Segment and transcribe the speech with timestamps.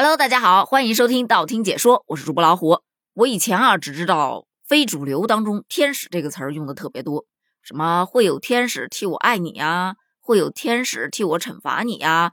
[0.00, 2.82] Hello，大家好，欢迎收听道听解说，我是主播老虎。
[3.14, 7.26] 我以前啊只知道非主流当中“天使”这个词儿用的特别多，
[7.64, 12.30] 什么会有天使替我爱你呀，会有天使替我惩罚你呀。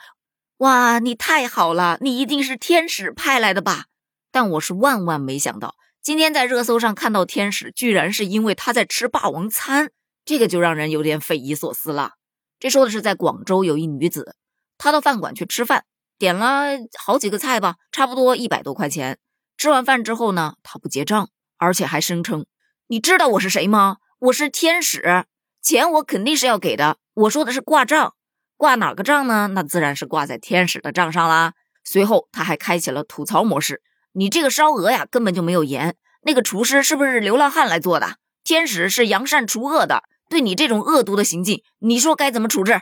[0.58, 3.86] 哇，你太好了，你一定是天使派来的吧？
[4.32, 5.74] 但我是万万没想到，
[6.04, 9.90] 今天在热搜上看到天使，居然是因为他在吃霸王餐，
[10.24, 12.12] 这个就让人有点匪夷所思了。
[12.60, 14.36] 这说的是在广州有一女子，
[14.78, 15.86] 她到饭馆去吃饭。
[16.18, 19.18] 点了好几个菜吧，差不多一百多块钱。
[19.58, 22.46] 吃完饭之后呢，他不结账，而且还声称
[22.88, 23.98] ：“你知道我是谁吗？
[24.20, 25.26] 我是天使，
[25.62, 26.98] 钱我肯定是要给的。
[27.14, 28.14] 我说的是挂账，
[28.58, 29.48] 挂哪个账呢？
[29.48, 33.82] 那自然是挂在天使的账上啦。”随后他还开启了吐槽模式
[34.14, 35.96] ：“你这个烧鹅呀，根本就没有盐。
[36.24, 38.16] 那个厨师是不是流浪汉来做的？
[38.44, 42.82] 天使是扬善除恶的，对你这种恶毒的行径，你说该怎么处置？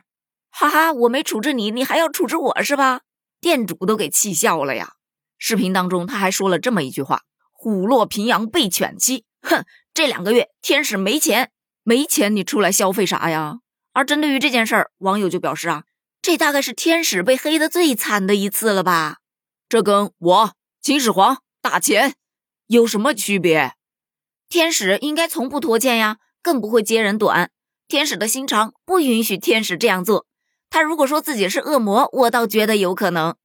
[0.50, 3.02] 哈哈，我没处置你，你还要处置我是吧？”
[3.44, 4.94] 店主都给气笑了呀！
[5.38, 11.52] 视频当中他还说了这么一句话：“虎落平阳被犬欺。”哼，这两个月天使没钱，
[11.84, 13.58] 没钱你出来消费啥呀？
[13.92, 15.84] 而针对于这件事儿，网友就表示啊，
[16.22, 19.18] 这大概是天使被黑的最惨的一次了吧？
[19.68, 22.14] 这跟我秦始皇打钱
[22.68, 23.74] 有什么区别？
[24.48, 27.52] 天使应该从不拖欠呀，更不会揭人短。
[27.90, 30.26] 天使的心肠不允许天使这样做。
[30.74, 33.36] 他如果说自己是恶魔，我倒觉得有可能。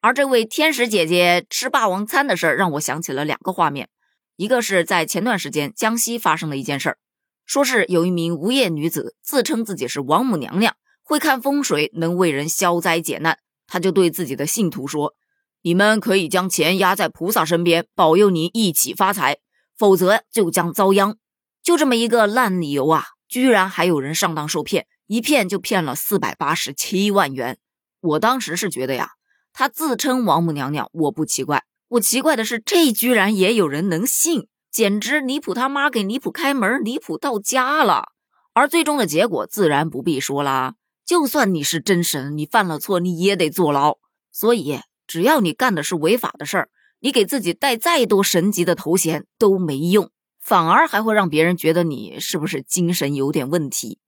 [0.00, 3.90] 而这位天使姐姐吃霸王餐的事儿，让我想起了两个画面。
[4.36, 6.98] 一个是在前段时间江西发生的一件事儿，
[7.44, 13.38] 说是有一名无业女子自称自己是王母娘娘，会看风水，能为人消灾解难。
[13.66, 15.12] 她就对自己的信徒说
[15.60, 19.36] ：“你们可以将钱压在菩萨身边，保佑你一起发财，
[19.76, 21.18] 否则就将遭殃。”
[21.62, 24.86] 就这么一个烂理由啊，居然还有人上当受骗。
[25.08, 27.56] 一骗就骗了四百八十七万元，
[28.00, 29.12] 我当时是觉得呀，
[29.54, 38.08] 他自称王母娘娘，我不奇怪，我奇怪的是这居然也有人能信，简直离谱他妈给离谱开门，离谱到家了。
[38.52, 40.74] 而最终的结果自然不必说啦，
[41.06, 43.96] 就算你是真神，你犯了错你也得坐牢。
[44.30, 46.68] 所以只要你干的是违法的事儿，
[47.00, 53.98] 你给自己带再多神级的头衔都没用，反而还会让别人觉得你是不是精神有点问题。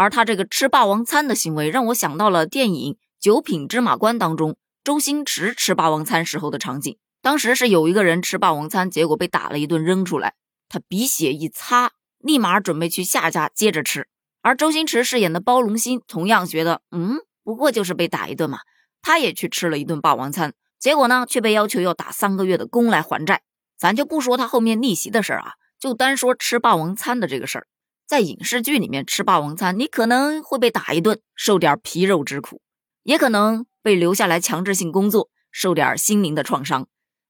[0.00, 6.96] 而他这个吃霸王餐的行为，让我想到了电影《九品芝麻官》当中周星驰吃霸王餐时候的场景。
[7.20, 10.32] 当时是有一个人吃霸王餐，结果被打了一顿扔出来，
[10.70, 14.08] 他鼻血一擦，立马准备去下家接着吃。
[14.40, 18.60] 而周星驰饰演的包龙星同样觉得，嗯，不过就是被打一顿嘛，
[19.02, 23.42] 他也去吃了一顿霸王餐，结果呢，却被要求要打三个月的工来还债。
[23.76, 27.66] 咱就不说他后面逆袭的事儿啊，就单说吃霸王餐的这个事儿。
[28.10, 32.60] 在影视剧里面吃霸王餐，你可能会被打一顿，受点皮肉之苦，
[33.04, 36.88] 也可能被留下来强制性工作，受点心灵的创伤。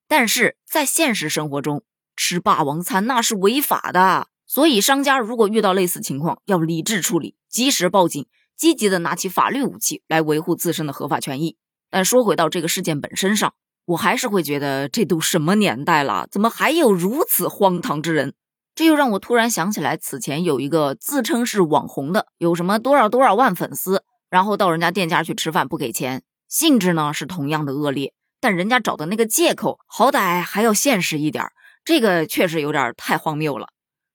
[0.08, 1.84] 但是在现实生活中，
[2.16, 4.28] 吃霸王餐那是违法的。
[4.46, 8.26] 所以商家如果遇到类似情况，要理智处理，及时报警，
[8.56, 11.58] 积极的拿起法律武器来维护自身的合法权益。
[11.90, 13.52] 但说回到这个事件本身上，
[13.84, 18.32] 我还是会觉得，这都什么年代了，怎么还有如此荒唐之人？
[18.80, 31.44] 这又让我突然想起来，此前有一个自称是网红的，有什么多少多少万粉丝，然后到人家店家去吃饭不给钱，性质呢是同样的恶劣，但人家找的那个借口好歹还要现实一点，
[31.84, 33.66] 这个确实有点太荒谬了。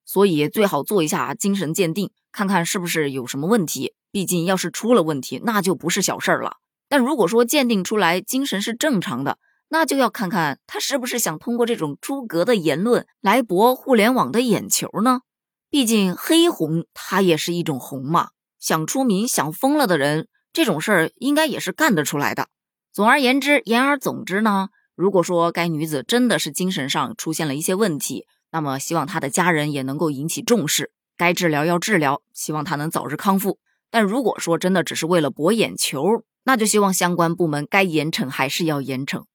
[0.03, 3.93] 所以最好做一下精神鉴定，看看是不是有什么问题。
[4.11, 6.57] 毕竟要是出了问题，那就不是小事儿了。
[6.89, 9.37] 但如果说鉴定出来精神是正常的，
[9.69, 15.21] 那就要看看他是不是想通过这种诸葛的言论来博互联网的眼球呢？
[15.69, 22.47] 毕竟黑红他也是一种红嘛，想出名想疯了的人，这种事儿应该也是干得出来的。
[22.93, 33.59] 总而言之，言而总之呢，如果说该女子真的是精神上出现了一些问题，那么希望她的家人也能够引起重视，该治疗要治疗，希望她能早日康复。
[33.91, 39.25] 但如果说真的只是为了博眼球，那就希望相关部门该严惩还是要严惩。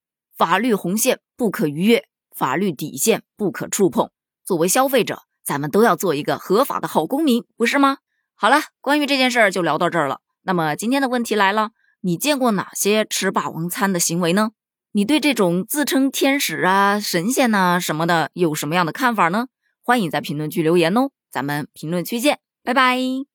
[0.41, 4.09] 法律红线不可逾越，法律底线不可触碰。
[4.43, 7.99] 作为消费者，咱们都要做一个合法的好公民，不是吗？
[8.35, 10.23] 好了，关于这件事儿就聊到这儿了。
[10.45, 14.53] 那么今天的问题来了，你见过哪些吃霸王餐的行为呢？
[14.93, 19.49] 你对这种自称天使啊、神仙呐什么的有什么样的看法呢？
[19.83, 23.30] 欢迎在评论区留言哦，咱们评论区见，拜拜。